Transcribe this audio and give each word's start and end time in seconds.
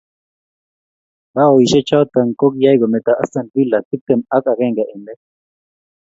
Baoishe 1.35 1.81
choto 1.89 2.19
ko 2.39 2.45
kiyay 2.53 2.77
kometa 2.81 3.11
Aston 3.23 3.47
Villa 3.53 3.77
tiptem 3.87 4.21
ak 4.35 4.43
akenge 4.51 4.83
eng 4.93 5.03
let. 5.07 5.19